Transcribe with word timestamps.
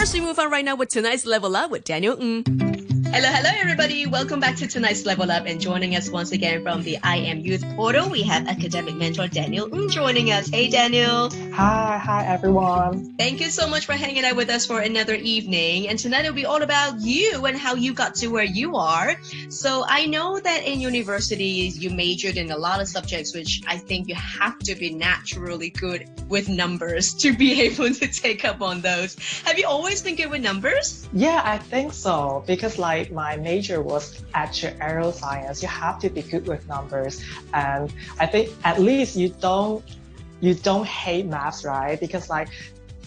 First, 0.00 0.14
we 0.14 0.22
move 0.22 0.38
on 0.38 0.50
right 0.50 0.64
now 0.64 0.76
with 0.76 0.88
tonight's 0.88 1.26
level 1.26 1.54
up 1.54 1.70
with 1.70 1.84
Daniel 1.84 2.16
Ng. 2.18 2.69
Hello, 3.12 3.28
hello, 3.28 3.50
everybody. 3.58 4.06
Welcome 4.06 4.38
back 4.38 4.54
to 4.58 4.68
tonight's 4.68 5.04
Level 5.04 5.32
Up. 5.32 5.44
And 5.44 5.60
joining 5.60 5.96
us 5.96 6.08
once 6.08 6.30
again 6.30 6.62
from 6.62 6.84
the 6.84 6.96
I 7.02 7.16
Am 7.16 7.40
Youth 7.40 7.64
portal, 7.74 8.08
we 8.08 8.22
have 8.22 8.46
academic 8.46 8.94
mentor 8.94 9.26
Daniel 9.26 9.66
Ng 9.74 9.88
joining 9.88 10.30
us. 10.30 10.48
Hey, 10.48 10.68
Daniel. 10.68 11.28
Hi, 11.52 11.98
hi, 11.98 12.24
everyone. 12.26 13.16
Thank 13.18 13.40
you 13.40 13.50
so 13.50 13.68
much 13.68 13.86
for 13.86 13.94
hanging 13.94 14.24
out 14.24 14.36
with 14.36 14.48
us 14.48 14.64
for 14.64 14.78
another 14.78 15.16
evening. 15.16 15.88
And 15.88 15.98
tonight 15.98 16.20
it'll 16.20 16.34
be 16.34 16.46
all 16.46 16.62
about 16.62 17.00
you 17.00 17.44
and 17.46 17.58
how 17.58 17.74
you 17.74 17.94
got 17.94 18.14
to 18.16 18.28
where 18.28 18.44
you 18.44 18.76
are. 18.76 19.16
So 19.48 19.84
I 19.84 20.06
know 20.06 20.38
that 20.38 20.64
in 20.64 20.78
universities 20.78 21.76
you 21.76 21.90
majored 21.90 22.36
in 22.36 22.52
a 22.52 22.56
lot 22.56 22.80
of 22.80 22.86
subjects, 22.86 23.34
which 23.34 23.60
I 23.66 23.76
think 23.76 24.08
you 24.08 24.14
have 24.14 24.56
to 24.60 24.76
be 24.76 24.94
naturally 24.94 25.70
good 25.70 26.08
with 26.28 26.48
numbers 26.48 27.14
to 27.14 27.36
be 27.36 27.60
able 27.66 27.92
to 27.92 28.06
take 28.06 28.44
up 28.44 28.62
on 28.62 28.82
those. 28.82 29.16
Have 29.44 29.58
you 29.58 29.66
always 29.66 30.00
been 30.00 30.14
good 30.14 30.30
with 30.30 30.42
numbers? 30.42 31.08
Yeah, 31.12 31.42
I 31.44 31.58
think 31.58 31.92
so. 31.92 32.44
Because 32.46 32.78
like 32.78 32.99
my 33.08 33.36
major 33.36 33.80
was 33.82 34.22
actuarial 34.34 35.12
science, 35.12 35.62
you 35.62 35.68
have 35.68 35.98
to 36.00 36.10
be 36.10 36.22
good 36.22 36.46
with 36.46 36.66
numbers. 36.68 37.24
And 37.54 37.92
I 38.18 38.26
think 38.26 38.50
at 38.64 38.80
least 38.80 39.16
you 39.16 39.28
don't 39.28 39.84
you 40.40 40.54
don't 40.54 40.86
hate 40.86 41.26
maths, 41.26 41.64
right? 41.64 41.98
Because 42.00 42.28
like 42.28 42.48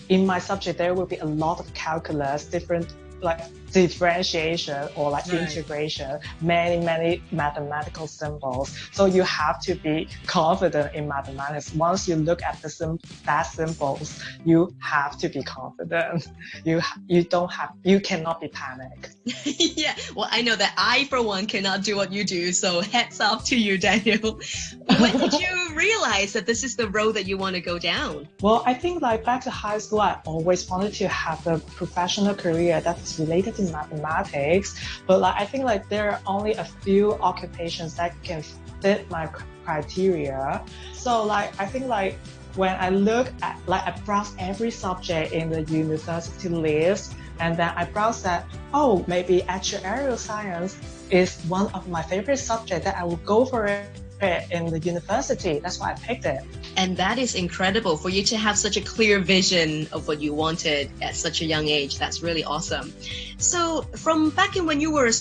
in 0.09 0.25
my 0.25 0.39
subject 0.39 0.77
there 0.77 0.93
will 0.93 1.05
be 1.05 1.17
a 1.17 1.25
lot 1.25 1.59
of 1.59 1.73
calculus, 1.73 2.45
different 2.45 2.93
like 3.23 3.39
differentiation 3.73 4.87
or 4.95 5.09
like 5.09 5.25
right. 5.27 5.41
integration, 5.41 6.19
many, 6.39 6.83
many 6.83 7.25
mathematical 7.31 8.07
symbols. 8.07 8.71
So 8.91 9.05
you 9.05 9.23
have 9.23 9.59
to 9.63 9.75
be 9.75 10.09
confident 10.27 10.93
in 10.93 11.07
mathematics. 11.07 11.73
Once 11.73 12.07
you 12.07 12.15
look 12.15 12.41
at 12.43 12.61
the 12.61 12.69
sim- 12.69 12.99
that 13.25 13.43
symbols, 13.43 14.21
you 14.45 14.75
have 14.79 15.17
to 15.19 15.29
be 15.29 15.43
confident. 15.43 16.29
You, 16.65 16.81
you 17.07 17.23
don't 17.23 17.51
have, 17.51 17.73
you 17.83 17.99
cannot 17.99 18.39
be 18.39 18.47
panicked. 18.47 19.15
yeah. 19.45 19.95
Well, 20.15 20.27
I 20.31 20.41
know 20.41 20.55
that 20.55 20.73
I, 20.77 21.05
for 21.05 21.21
one, 21.21 21.45
cannot 21.45 21.83
do 21.83 21.95
what 21.95 22.13
you 22.13 22.23
do. 22.23 22.51
So 22.53 22.81
hats 22.81 23.19
off 23.19 23.45
to 23.45 23.57
you, 23.57 23.77
Daniel. 23.77 24.39
when 24.99 25.17
did 25.17 25.33
you 25.33 25.62
realize 25.75 26.33
that 26.33 26.45
this 26.45 26.63
is 26.63 26.75
the 26.75 26.87
road 26.89 27.13
that 27.13 27.25
you 27.25 27.37
want 27.37 27.55
to 27.55 27.61
go 27.61 27.79
down? 27.79 28.27
Well, 28.41 28.63
I 28.65 28.73
think 28.73 29.01
like 29.01 29.23
back 29.23 29.41
to 29.43 29.49
high 29.49 29.77
school, 29.77 30.01
I 30.01 30.19
always 30.25 30.69
wanted 30.69 30.93
to 30.95 31.07
have 31.07 31.45
a 31.47 31.59
professional 31.59 32.35
career 32.35 32.81
that's 32.81 33.19
related 33.19 33.55
to 33.55 33.63
mathematics, 33.71 34.75
but 35.07 35.19
like 35.19 35.35
I 35.39 35.45
think 35.45 35.63
like 35.65 35.89
there 35.89 36.11
are 36.11 36.21
only 36.25 36.53
a 36.53 36.65
few 36.65 37.13
occupations 37.15 37.95
that 37.95 38.21
can 38.23 38.43
fit 38.81 39.09
my 39.09 39.27
criteria. 39.65 40.63
So 40.93 41.23
like 41.23 41.59
I 41.59 41.65
think 41.65 41.87
like 41.87 42.17
when 42.55 42.75
I 42.79 42.89
look 42.89 43.31
at 43.41 43.57
like 43.67 43.83
I 43.87 43.91
browse 44.05 44.35
every 44.37 44.71
subject 44.71 45.33
in 45.33 45.49
the 45.49 45.63
university 45.63 46.49
list 46.49 47.15
and 47.39 47.57
then 47.57 47.71
I 47.75 47.85
browse 47.85 48.21
that 48.23 48.45
oh 48.73 49.03
maybe 49.07 49.41
actuarial 49.41 50.17
science 50.17 50.77
is 51.09 51.39
one 51.43 51.67
of 51.73 51.87
my 51.87 52.01
favorite 52.01 52.37
subjects 52.37 52.85
that 52.85 52.97
I 52.97 53.03
will 53.03 53.17
go 53.17 53.45
for 53.45 53.65
it 53.65 54.51
in 54.51 54.67
the 54.67 54.79
university. 54.79 55.59
That's 55.59 55.79
why 55.79 55.91
I 55.91 55.95
picked 55.95 56.25
it. 56.25 56.43
And 56.77 56.95
that 56.97 57.17
is 57.17 57.35
incredible 57.35 57.97
for 57.97 58.09
you 58.09 58.23
to 58.23 58.37
have 58.37 58.57
such 58.57 58.77
a 58.77 58.81
clear 58.81 59.19
vision 59.19 59.87
of 59.91 60.07
what 60.07 60.21
you 60.21 60.33
wanted 60.33 60.89
at 61.01 61.15
such 61.15 61.41
a 61.41 61.45
young 61.45 61.67
age. 61.67 61.99
That's 61.99 62.23
really 62.23 62.43
awesome. 62.43 62.93
So 63.37 63.81
from 63.95 64.29
back 64.29 64.55
in 64.55 64.65
when 64.65 64.79
you 64.79 64.91
were 64.91 65.07
a 65.07 65.11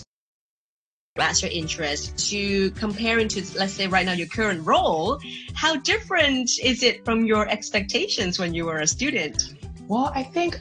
that's 1.14 1.42
your 1.42 1.50
interest 1.50 2.30
to 2.30 2.70
comparing 2.70 3.28
to 3.28 3.44
let's 3.58 3.74
say 3.74 3.86
right 3.86 4.06
now 4.06 4.12
your 4.12 4.28
current 4.28 4.66
role 4.66 5.20
how 5.52 5.76
different 5.76 6.48
is 6.62 6.82
it 6.82 7.04
from 7.04 7.26
your 7.26 7.46
expectations 7.50 8.38
when 8.38 8.54
you 8.54 8.64
were 8.64 8.78
a 8.78 8.86
student 8.86 9.52
well 9.88 10.10
i 10.14 10.22
think 10.22 10.58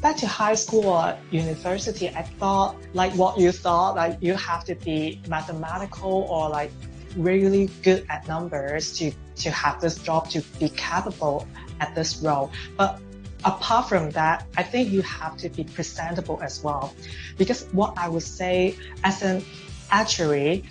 back 0.00 0.16
to 0.16 0.26
high 0.26 0.54
school 0.54 0.86
or 0.86 1.16
university 1.30 2.08
i 2.10 2.22
thought 2.22 2.76
like 2.92 3.12
what 3.14 3.38
you 3.38 3.50
thought 3.50 3.96
like 3.96 4.18
you 4.20 4.34
have 4.34 4.64
to 4.64 4.74
be 4.74 5.20
mathematical 5.28 6.26
or 6.28 6.48
like 6.48 6.70
really 7.16 7.66
good 7.82 8.06
at 8.08 8.26
numbers 8.28 8.96
to, 8.98 9.12
to 9.36 9.50
have 9.50 9.80
this 9.80 9.98
job, 9.98 10.28
to 10.30 10.40
be 10.58 10.68
capable 10.70 11.46
at 11.80 11.94
this 11.94 12.18
role. 12.18 12.50
But 12.76 13.00
apart 13.44 13.88
from 13.88 14.10
that, 14.10 14.46
I 14.56 14.62
think 14.62 14.90
you 14.90 15.02
have 15.02 15.36
to 15.38 15.48
be 15.48 15.64
presentable 15.64 16.40
as 16.42 16.62
well. 16.62 16.94
Because 17.38 17.64
what 17.72 17.94
I 17.96 18.08
would 18.08 18.22
say 18.22 18.76
as 19.04 19.22
an 19.22 19.44
actuary, 19.90 20.64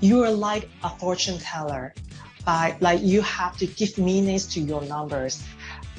you 0.00 0.22
are 0.24 0.30
like 0.30 0.68
a 0.82 0.90
fortune 0.90 1.38
teller. 1.38 1.94
By 2.44 2.76
like 2.80 3.00
you 3.02 3.22
have 3.22 3.56
to 3.58 3.66
give 3.66 3.98
meanings 3.98 4.46
to 4.54 4.60
your 4.60 4.82
numbers. 4.82 5.44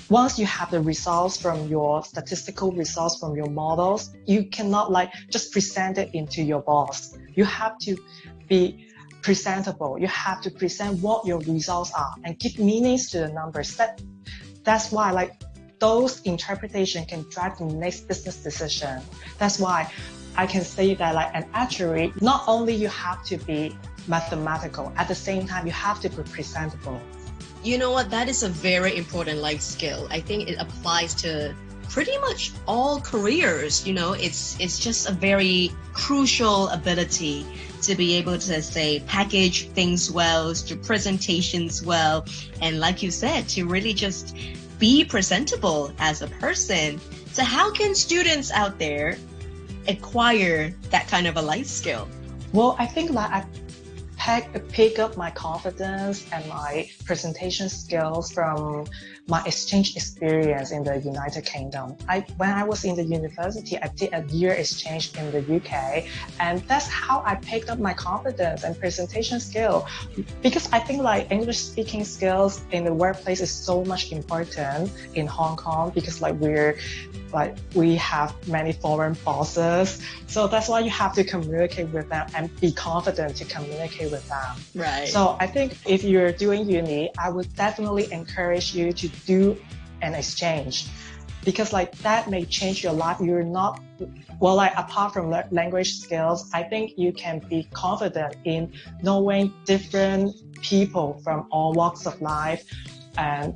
Once 0.09 0.37
you 0.37 0.45
have 0.45 0.69
the 0.69 0.81
results 0.81 1.37
from 1.37 1.67
your 1.67 2.03
statistical 2.03 2.71
results 2.73 3.19
from 3.19 3.35
your 3.35 3.49
models, 3.49 4.13
you 4.25 4.45
cannot 4.45 4.91
like 4.91 5.11
just 5.31 5.51
present 5.51 5.97
it 5.97 6.09
into 6.13 6.43
your 6.43 6.61
boss. 6.61 7.17
You 7.35 7.45
have 7.45 7.77
to 7.79 7.95
be 8.49 8.87
presentable. 9.21 9.97
You 9.97 10.07
have 10.07 10.41
to 10.41 10.51
present 10.51 11.01
what 11.01 11.25
your 11.25 11.39
results 11.39 11.91
are 11.93 12.13
and 12.25 12.37
give 12.37 12.59
meanings 12.59 13.09
to 13.11 13.19
the 13.19 13.29
numbers. 13.29 13.75
That 13.77 14.01
that's 14.63 14.91
why 14.91 15.11
like 15.11 15.41
those 15.79 16.21
interpretation 16.21 17.05
can 17.05 17.25
drive 17.29 17.57
the 17.57 17.65
next 17.65 18.07
business 18.07 18.43
decision. 18.43 19.01
That's 19.37 19.57
why 19.59 19.91
I 20.35 20.47
can 20.47 20.63
say 20.63 20.95
that 20.95 21.15
like 21.15 21.31
an 21.33 21.45
actuary, 21.53 22.13
not 22.21 22.43
only 22.47 22.73
you 22.73 22.89
have 22.89 23.23
to 23.25 23.37
be 23.37 23.75
mathematical, 24.07 24.91
at 24.97 25.07
the 25.07 25.15
same 25.15 25.47
time 25.47 25.65
you 25.65 25.71
have 25.71 26.01
to 26.01 26.09
be 26.09 26.23
presentable. 26.23 26.99
You 27.63 27.77
know 27.77 27.91
what? 27.91 28.09
That 28.09 28.27
is 28.27 28.43
a 28.43 28.49
very 28.49 28.97
important 28.97 29.39
life 29.39 29.61
skill. 29.61 30.07
I 30.11 30.19
think 30.19 30.49
it 30.49 30.57
applies 30.59 31.15
to 31.23 31.55
pretty 31.89 32.17
much 32.17 32.51
all 32.67 32.99
careers. 32.99 33.87
You 33.87 33.93
know, 33.93 34.13
it's 34.13 34.59
it's 34.59 34.77
just 34.79 35.09
a 35.09 35.13
very 35.13 35.71
crucial 35.93 36.67
ability 36.69 37.45
to 37.83 37.95
be 37.95 38.15
able 38.15 38.37
to 38.37 38.61
say 38.61 39.01
package 39.07 39.69
things 39.69 40.11
well, 40.11 40.53
to 40.53 40.75
presentations 40.75 41.81
well, 41.81 42.25
and 42.61 42.79
like 42.79 43.01
you 43.01 43.11
said, 43.11 43.47
to 43.49 43.65
really 43.65 43.93
just 43.93 44.35
be 44.77 45.05
presentable 45.05 45.93
as 45.99 46.21
a 46.21 46.27
person. 46.27 46.99
So 47.31 47.43
how 47.43 47.71
can 47.71 47.95
students 47.95 48.51
out 48.51 48.77
there 48.77 49.17
acquire 49.87 50.73
that 50.89 51.07
kind 51.07 51.27
of 51.27 51.37
a 51.37 51.41
life 51.41 51.67
skill? 51.67 52.09
Well, 52.51 52.75
I 52.77 52.85
think 52.85 53.11
like 53.11 53.45
pick, 54.23 54.69
pick 54.69 54.99
up 54.99 55.17
my 55.17 55.29
confidence 55.31 56.25
and 56.31 56.47
my 56.47 56.89
presentation 57.03 57.67
skills 57.67 58.31
from 58.31 58.85
my 59.27 59.41
exchange 59.45 59.95
experience 59.95 60.71
in 60.71 60.83
the 60.83 60.97
United 60.99 61.45
Kingdom. 61.45 61.95
I, 62.09 62.25
when 62.37 62.49
I 62.49 62.63
was 62.63 62.83
in 62.83 62.95
the 62.95 63.03
university, 63.03 63.77
I 63.81 63.87
did 63.87 64.13
a 64.13 64.23
year 64.27 64.53
exchange 64.53 65.15
in 65.17 65.31
the 65.31 65.39
UK, 65.55 66.05
and 66.39 66.59
that's 66.61 66.87
how 66.87 67.23
I 67.25 67.35
picked 67.35 67.69
up 67.69 67.79
my 67.79 67.93
confidence 67.93 68.63
and 68.63 68.77
presentation 68.77 69.39
skill. 69.39 69.87
Because 70.41 70.67
I 70.73 70.79
think 70.79 71.01
like 71.01 71.31
English 71.31 71.59
speaking 71.59 72.03
skills 72.03 72.61
in 72.71 72.83
the 72.83 72.93
workplace 72.93 73.39
is 73.39 73.51
so 73.51 73.85
much 73.85 74.11
important 74.11 74.91
in 75.15 75.25
Hong 75.27 75.55
Kong 75.55 75.91
because 75.95 76.21
like 76.21 76.35
we're 76.35 76.77
like 77.33 77.57
we 77.73 77.95
have 77.95 78.35
many 78.47 78.73
foreign 78.73 79.13
bosses. 79.25 80.01
So 80.27 80.47
that's 80.47 80.69
why 80.69 80.79
you 80.79 80.89
have 80.91 81.13
to 81.13 81.23
communicate 81.23 81.89
with 81.89 82.09
them 82.09 82.27
and 82.35 82.49
be 82.59 82.71
confident 82.71 83.35
to 83.37 83.45
communicate 83.45 84.11
with 84.11 84.27
them. 84.29 84.55
Right. 84.75 85.07
So 85.07 85.35
I 85.39 85.47
think 85.47 85.77
if 85.85 86.03
you're 86.03 86.31
doing 86.31 86.69
uni, 86.69 87.11
I 87.17 87.29
would 87.29 87.53
definitely 87.55 88.11
encourage 88.11 88.73
you 88.73 88.93
to 88.93 89.09
do 89.25 89.57
an 90.01 90.13
exchange 90.13 90.87
because 91.43 91.73
like 91.73 91.95
that 91.99 92.29
may 92.29 92.45
change 92.45 92.83
your 92.83 92.93
life. 92.93 93.17
You're 93.19 93.43
not 93.43 93.81
well, 94.39 94.55
like 94.55 94.73
apart 94.77 95.13
from 95.13 95.29
language 95.51 95.99
skills, 95.99 96.49
I 96.53 96.63
think 96.63 96.97
you 96.97 97.13
can 97.13 97.39
be 97.39 97.67
confident 97.71 98.35
in 98.43 98.73
knowing 99.01 99.53
different 99.65 100.35
people 100.61 101.21
from 101.23 101.47
all 101.51 101.73
walks 101.73 102.05
of 102.05 102.21
life 102.21 102.63
and 103.17 103.53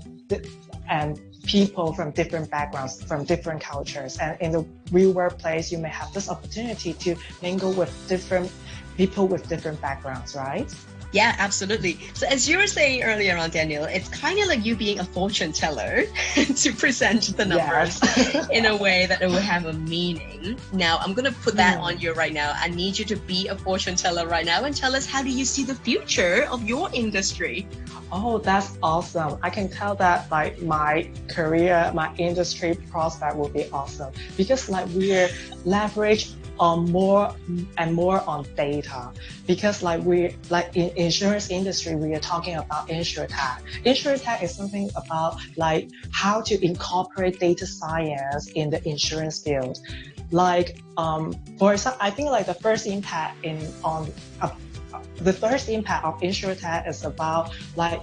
and 0.90 1.20
people 1.46 1.94
from 1.94 2.12
different 2.12 2.50
backgrounds, 2.50 3.04
from 3.04 3.24
different 3.24 3.62
cultures. 3.62 4.18
And 4.18 4.40
in 4.42 4.52
the 4.52 4.66
real 4.92 5.14
workplace, 5.14 5.72
you 5.72 5.78
may 5.78 5.90
have 5.90 6.14
this 6.14 6.30
opportunity 6.30 6.94
to 6.94 7.16
mingle 7.42 7.74
with 7.74 7.92
different 8.08 8.52
people 8.98 9.28
with 9.28 9.48
different 9.48 9.80
backgrounds, 9.80 10.36
right? 10.36 10.74
Yeah, 11.18 11.36
absolutely. 11.40 11.98
So 12.14 12.28
as 12.28 12.48
you 12.48 12.60
were 12.60 12.68
saying 12.68 13.02
earlier 13.02 13.36
on, 13.38 13.50
Daniel, 13.50 13.86
it's 13.86 14.08
kind 14.08 14.38
of 14.40 14.48
like 14.48 14.64
you 14.64 14.76
being 14.76 15.00
a 15.00 15.04
fortune 15.04 15.52
teller 15.52 16.04
to 16.36 16.74
present 16.74 17.36
the 17.36 17.44
numbers 17.44 18.00
yes. 18.04 18.48
in 18.58 18.68
a 18.68 18.78
way 18.78 19.08
that 19.08 19.24
it 19.24 19.26
will 19.26 19.48
have 19.54 19.66
a 19.66 19.74
meaning. 19.74 20.60
Now, 20.74 21.00
I'm 21.00 21.16
going 21.16 21.26
to 21.26 21.40
put 21.40 21.56
that 21.56 21.80
mm. 21.80 21.82
on 21.82 22.00
you 22.00 22.14
right 22.14 22.34
now. 22.34 22.54
I 22.56 22.68
need 22.68 23.00
you 23.00 23.06
to 23.06 23.16
be 23.16 23.48
a 23.48 23.56
fortune 23.56 23.96
teller 23.96 24.28
right 24.28 24.46
now 24.46 24.64
and 24.64 24.76
tell 24.76 24.96
us 24.96 25.08
how 25.08 25.24
do 25.24 25.32
you 25.32 25.44
see 25.44 25.64
the 25.64 25.74
future 25.74 26.46
of 26.52 26.64
your 26.70 26.88
industry? 26.94 27.68
Oh, 28.12 28.38
that's 28.38 28.78
awesome. 28.84 29.40
I 29.42 29.50
can 29.50 29.70
tell 29.70 29.96
that 29.96 30.30
like 30.30 30.62
my 30.62 31.10
career, 31.28 31.92
my 31.96 32.14
industry 32.18 32.76
prospect 32.92 33.36
will 33.36 33.50
be 33.50 33.66
awesome 33.72 34.14
because 34.38 34.70
like 34.70 34.88
we're 34.90 35.30
leverage 35.66 36.37
on 36.60 36.92
more 36.92 37.34
and 37.78 37.94
more 37.94 38.22
on 38.28 38.46
data 38.56 39.12
because 39.46 39.84
like 39.84 40.04
we 40.04 40.36
like 40.50 40.76
in 40.76 40.90
insurance 40.98 41.50
industry 41.50 41.96
we 41.96 42.14
are 42.14 42.20
talking 42.20 42.56
about 42.56 42.88
insurtech. 42.88 43.62
Insurtech 43.86 44.44
is 44.44 44.56
something 44.56 44.90
about 44.96 45.38
like 45.56 45.90
how 46.12 46.42
to 46.42 46.66
incorporate 46.66 47.40
data 47.40 47.66
science 47.66 48.48
in 48.52 48.70
the 48.70 48.88
insurance 48.88 49.42
field. 49.42 49.80
Like 50.32 50.82
um, 50.98 51.34
for 51.58 51.74
example, 51.74 52.00
I 52.02 52.10
think 52.10 52.30
like 52.30 52.46
the 52.46 52.54
first 52.54 52.88
impact 52.88 53.44
in 53.46 53.60
on 53.84 54.12
uh, 54.42 54.50
the 55.18 55.34
first 55.34 55.70
impact 55.70 56.06
of 56.06 56.20
insurtech 56.22 56.88
is 56.88 57.04
about 57.04 57.54
like 57.76 58.02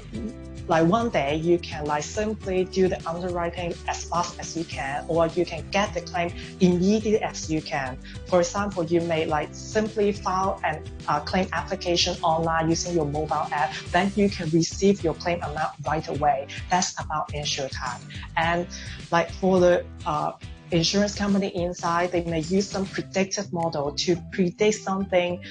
like 0.66 0.86
one 0.86 1.10
day 1.10 1.36
you 1.36 1.58
can 1.58 1.84
like 1.84 2.02
simply 2.02 2.64
do 2.64 2.88
the 2.88 3.08
underwriting 3.08 3.74
as 3.88 4.04
fast 4.04 4.38
as 4.40 4.56
you 4.56 4.64
can 4.64 5.04
or 5.08 5.26
you 5.28 5.44
can 5.44 5.64
get 5.70 5.92
the 5.94 6.00
claim 6.00 6.32
immediately 6.60 7.22
as 7.22 7.50
you 7.50 7.60
can. 7.60 7.98
For 8.26 8.40
example 8.40 8.84
you 8.84 9.00
may 9.02 9.26
like 9.26 9.48
simply 9.52 10.12
file 10.12 10.60
an 10.64 10.82
uh, 11.08 11.20
claim 11.20 11.48
application 11.52 12.16
online 12.22 12.68
using 12.70 12.94
your 12.94 13.06
mobile 13.06 13.46
app 13.52 13.74
then 13.92 14.10
you 14.16 14.28
can 14.28 14.48
receive 14.50 15.04
your 15.04 15.14
claim 15.14 15.42
amount 15.42 15.72
right 15.86 16.06
away. 16.08 16.46
That's 16.70 16.98
about 17.00 17.28
insurtech 17.28 18.00
and 18.36 18.66
like 19.10 19.30
for 19.30 19.60
the 19.60 19.84
uh, 20.06 20.32
insurance 20.70 21.14
company 21.14 21.54
inside, 21.54 22.10
they 22.12 22.24
may 22.24 22.40
use 22.40 22.68
some 22.68 22.86
predictive 22.86 23.52
model 23.52 23.92
to 23.92 24.16
predict 24.32 24.76
something, 24.76 25.42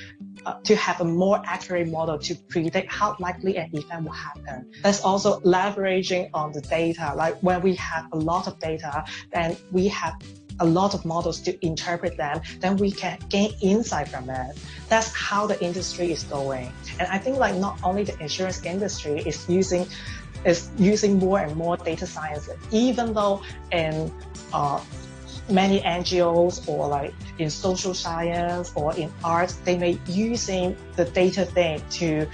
uh, 0.46 0.54
to 0.64 0.76
have 0.76 1.02
a 1.02 1.06
more 1.06 1.42
accurate 1.46 1.88
model 1.90 2.18
to 2.20 2.36
predict 2.36 2.92
how 2.92 3.16
likely 3.20 3.58
an 3.58 3.70
event 3.74 4.04
will 4.06 4.12
happen. 4.12 4.72
That's 4.82 5.02
also 5.02 5.40
leveraging 5.42 6.30
on 6.34 6.52
the 6.52 6.62
data. 6.62 7.14
Like 7.16 7.36
when 7.42 7.62
we 7.62 7.76
have 7.76 8.08
a 8.12 8.18
lot 8.18 8.48
of 8.48 8.60
data, 8.60 9.06
then 9.32 9.58
we 9.72 9.88
have 9.90 10.14
a 10.60 10.66
lot 10.66 10.94
of 10.94 11.04
models 11.06 11.40
to 11.42 11.66
interpret 11.66 12.18
them, 12.18 12.42
then 12.60 12.78
we 12.78 12.92
can 12.92 13.18
gain 13.30 13.52
insight 13.62 14.08
from 14.08 14.30
it. 14.30 14.58
That's 14.90 15.12
how 15.14 15.48
the 15.48 15.62
industry 15.64 16.12
is 16.12 16.24
going. 16.24 16.72
And 17.00 17.08
I 17.08 17.18
think 17.18 17.38
like 17.38 17.56
not 17.56 17.80
only 17.84 18.04
the 18.04 18.20
insurance 18.22 18.64
industry 18.64 19.20
is 19.26 19.48
using 19.50 19.88
is 20.46 20.70
using 20.78 21.20
more 21.20 21.40
and 21.40 21.56
more 21.56 21.78
data 21.78 22.06
science, 22.06 22.50
even 22.72 23.14
though 23.14 23.42
in 23.72 24.12
uh, 24.52 24.80
many 25.50 25.82
NGOs 25.82 26.68
or 26.68 26.88
like 26.88 27.14
in 27.38 27.50
social 27.50 27.94
science 27.94 28.72
or 28.76 28.96
in 28.96 29.12
art, 29.24 29.54
they 29.66 29.78
may 29.78 30.00
using 30.08 30.76
the 30.96 31.06
data 31.06 31.46
thing 31.46 31.82
to 31.92 32.28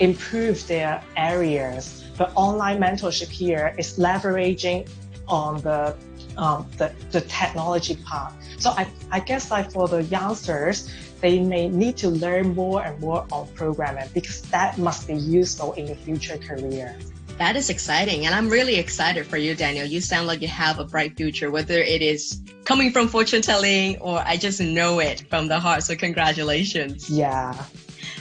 improve 0.00 0.66
their 0.66 1.02
areas. 1.16 2.04
But 2.18 2.32
online 2.34 2.80
mentorship 2.80 3.28
here 3.28 3.74
is 3.78 3.98
leveraging 3.98 4.88
on 5.28 5.60
the 5.62 5.96
um, 6.36 6.66
the, 6.76 6.92
the 7.12 7.22
technology 7.22 7.96
part. 7.96 8.34
So 8.58 8.70
I, 8.70 8.86
I 9.10 9.20
guess 9.20 9.50
like 9.50 9.72
for 9.72 9.88
the 9.88 10.02
youngsters, 10.04 10.92
they 11.20 11.40
may 11.40 11.68
need 11.68 11.96
to 11.98 12.10
learn 12.10 12.54
more 12.54 12.82
and 12.84 13.00
more 13.00 13.26
on 13.32 13.48
programming 13.54 14.08
because 14.12 14.42
that 14.42 14.76
must 14.76 15.08
be 15.08 15.14
useful 15.14 15.72
in 15.74 15.86
the 15.86 15.94
future 15.94 16.36
career. 16.36 16.96
That 17.38 17.54
is 17.56 17.68
exciting. 17.68 18.26
And 18.26 18.34
I'm 18.34 18.48
really 18.48 18.76
excited 18.76 19.26
for 19.26 19.36
you, 19.36 19.54
Daniel. 19.54 19.86
You 19.86 20.00
sound 20.00 20.26
like 20.26 20.40
you 20.40 20.48
have 20.48 20.78
a 20.78 20.84
bright 20.84 21.16
future, 21.16 21.50
whether 21.50 21.78
it 21.78 22.00
is 22.00 22.40
coming 22.64 22.90
from 22.90 23.08
fortune 23.08 23.42
telling 23.42 23.98
or 23.98 24.20
I 24.20 24.36
just 24.36 24.60
know 24.60 25.00
it 25.00 25.24
from 25.28 25.48
the 25.48 25.60
heart. 25.60 25.82
So 25.82 25.94
congratulations. 25.94 27.10
Yeah. 27.10 27.54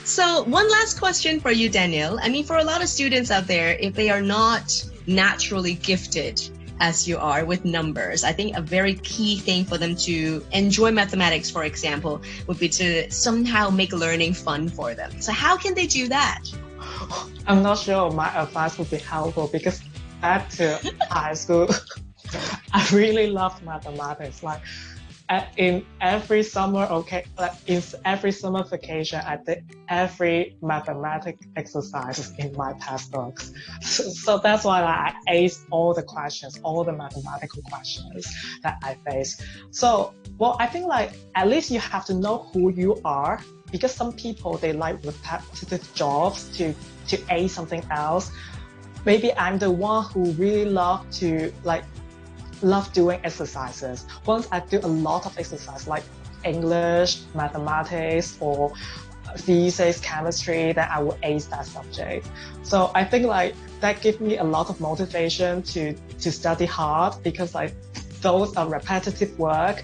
So 0.03 0.43
one 0.43 0.69
last 0.69 0.99
question 0.99 1.39
for 1.39 1.51
you, 1.51 1.69
Daniel. 1.69 2.19
I 2.21 2.29
mean, 2.29 2.43
for 2.43 2.57
a 2.57 2.63
lot 2.63 2.81
of 2.81 2.89
students 2.89 3.31
out 3.31 3.47
there, 3.47 3.77
if 3.79 3.93
they 3.93 4.09
are 4.09 4.21
not 4.21 4.85
naturally 5.07 5.75
gifted 5.75 6.41
as 6.79 7.07
you 7.07 7.17
are 7.17 7.45
with 7.45 7.63
numbers. 7.63 8.23
I 8.23 8.33
think 8.33 8.57
a 8.57 8.61
very 8.61 8.95
key 8.95 9.37
thing 9.37 9.65
for 9.65 9.77
them 9.77 9.95
to 9.97 10.45
enjoy 10.51 10.91
mathematics, 10.91 11.49
for 11.49 11.63
example, 11.63 12.21
would 12.47 12.59
be 12.59 12.69
to 12.69 13.09
somehow 13.09 13.69
make 13.69 13.93
learning 13.93 14.33
fun 14.33 14.67
for 14.67 14.93
them. 14.93 15.21
So 15.21 15.31
how 15.31 15.57
can 15.57 15.73
they 15.73 15.87
do 15.87 16.09
that? 16.09 16.43
I'm 17.47 17.61
not 17.61 17.77
sure 17.79 18.11
my 18.11 18.29
advice 18.35 18.77
would 18.77 18.89
be 18.89 18.97
helpful 18.97 19.47
because 19.51 19.81
back 20.21 20.49
to 20.51 20.79
high 21.09 21.33
school, 21.33 21.67
I 22.73 22.87
really 22.91 23.27
loved 23.27 23.63
mathematics. 23.63 24.43
Like 24.43 24.61
uh, 25.29 25.43
in 25.57 25.85
every 26.01 26.43
summer, 26.43 26.83
okay, 26.85 27.25
like 27.37 27.53
in 27.67 27.81
every 28.03 28.31
summer 28.31 28.63
vacation, 28.63 29.21
I 29.25 29.37
did 29.37 29.63
every 29.89 30.55
mathematic 30.61 31.39
exercise 31.55 32.31
in 32.37 32.53
my 32.55 32.73
textbooks. 32.79 33.51
So, 33.81 34.03
so 34.03 34.37
that's 34.37 34.63
why 34.65 34.81
like, 34.81 35.15
I 35.27 35.33
aced 35.33 35.65
all 35.71 35.93
the 35.93 36.03
questions, 36.03 36.59
all 36.63 36.83
the 36.83 36.93
mathematical 36.93 37.63
questions 37.63 38.27
that 38.61 38.77
I 38.83 38.95
face. 39.09 39.41
So, 39.71 40.13
well, 40.37 40.57
I 40.59 40.67
think 40.67 40.85
like 40.85 41.13
at 41.35 41.47
least 41.47 41.71
you 41.71 41.79
have 41.79 42.05
to 42.05 42.13
know 42.13 42.49
who 42.53 42.69
you 42.71 43.01
are 43.03 43.39
because 43.71 43.93
some 43.93 44.13
people 44.13 44.57
they 44.57 44.73
like 44.73 45.03
repetitive 45.03 45.93
jobs 45.93 46.55
to 46.57 46.73
to 47.07 47.17
aid 47.29 47.49
something 47.51 47.83
else. 47.91 48.31
Maybe 49.05 49.33
I'm 49.33 49.59
the 49.59 49.69
one 49.69 50.05
who 50.05 50.31
really 50.31 50.65
love 50.65 51.09
to 51.19 51.53
like 51.63 51.83
love 52.61 52.91
doing 52.93 53.19
exercises. 53.23 54.05
Once 54.25 54.47
I 54.51 54.59
do 54.59 54.79
a 54.79 54.87
lot 54.87 55.25
of 55.25 55.37
exercise 55.37 55.87
like 55.87 56.03
English, 56.43 57.21
mathematics, 57.33 58.37
or 58.39 58.73
physics, 59.37 59.99
chemistry, 59.99 60.73
then 60.73 60.87
I 60.89 60.99
will 61.01 61.17
ace 61.23 61.45
that 61.45 61.65
subject. 61.65 62.27
So 62.63 62.91
I 62.95 63.03
think 63.03 63.25
like 63.25 63.55
that 63.81 64.01
gives 64.01 64.19
me 64.19 64.37
a 64.37 64.43
lot 64.43 64.69
of 64.69 64.79
motivation 64.79 65.63
to 65.63 65.93
to 65.93 66.31
study 66.31 66.65
hard 66.65 67.21
because 67.23 67.53
like 67.53 67.73
those 68.21 68.55
are 68.55 68.67
repetitive 68.67 69.37
work. 69.37 69.83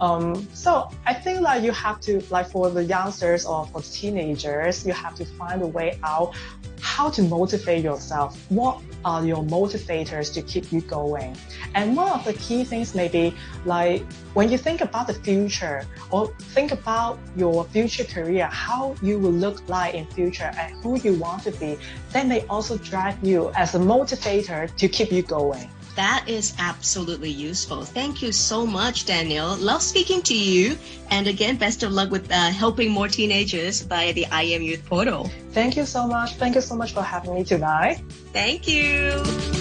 Um, 0.00 0.46
so 0.54 0.90
I 1.06 1.14
think 1.14 1.40
like 1.40 1.62
you 1.62 1.72
have 1.72 2.00
to 2.02 2.22
like 2.30 2.50
for 2.50 2.70
the 2.70 2.84
youngsters 2.84 3.44
or 3.44 3.66
for 3.66 3.82
teenagers, 3.82 4.86
you 4.86 4.92
have 4.92 5.14
to 5.16 5.24
find 5.24 5.62
a 5.62 5.66
way 5.66 5.98
out 6.02 6.34
how 6.80 7.10
to 7.10 7.22
motivate 7.22 7.82
yourself. 7.82 8.38
What 8.50 8.80
are 9.04 9.24
your 9.24 9.42
motivators 9.44 10.32
to 10.34 10.42
keep 10.42 10.72
you 10.72 10.80
going? 10.82 11.36
And 11.74 11.96
one 11.96 12.10
of 12.10 12.24
the 12.24 12.34
key 12.34 12.64
things 12.64 12.94
maybe 12.94 13.34
like 13.64 14.02
when 14.34 14.50
you 14.50 14.58
think 14.58 14.80
about 14.80 15.06
the 15.06 15.14
future 15.14 15.84
or 16.10 16.28
think 16.54 16.72
about 16.72 17.18
your 17.36 17.64
future 17.64 18.04
career, 18.04 18.46
how 18.46 18.94
you 19.02 19.18
will 19.18 19.32
look 19.32 19.68
like 19.68 19.94
in 19.94 20.06
future 20.06 20.52
and 20.56 20.72
who 20.82 20.98
you 21.00 21.14
want 21.14 21.42
to 21.44 21.52
be, 21.52 21.78
that 22.12 22.26
may 22.26 22.46
also 22.46 22.78
drive 22.78 23.16
you 23.22 23.50
as 23.56 23.74
a 23.74 23.78
motivator 23.78 24.74
to 24.76 24.88
keep 24.88 25.10
you 25.10 25.22
going. 25.22 25.68
That 25.98 26.28
is 26.28 26.54
absolutely 26.60 27.30
useful. 27.30 27.82
Thank 27.82 28.22
you 28.22 28.30
so 28.30 28.64
much, 28.64 29.04
Daniel. 29.04 29.56
Love 29.56 29.82
speaking 29.82 30.22
to 30.30 30.34
you. 30.38 30.78
And 31.10 31.26
again, 31.26 31.56
best 31.56 31.82
of 31.82 31.90
luck 31.90 32.12
with 32.12 32.30
uh, 32.30 32.50
helping 32.50 32.92
more 32.92 33.08
teenagers 33.08 33.82
via 33.82 34.12
the 34.12 34.24
IEM 34.26 34.64
Youth 34.64 34.86
Portal. 34.86 35.28
Thank 35.50 35.76
you 35.76 35.84
so 35.84 36.06
much. 36.06 36.36
Thank 36.36 36.54
you 36.54 36.60
so 36.60 36.76
much 36.76 36.92
for 36.92 37.02
having 37.02 37.34
me 37.34 37.42
tonight. 37.42 38.00
Thank 38.32 38.68
you. 38.68 39.57